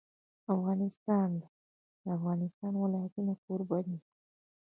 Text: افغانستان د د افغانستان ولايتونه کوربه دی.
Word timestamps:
افغانستان 0.55 1.29
د 1.41 1.43
د 2.03 2.05
افغانستان 2.17 2.73
ولايتونه 2.83 3.33
کوربه 3.43 3.79
دی. 3.87 3.97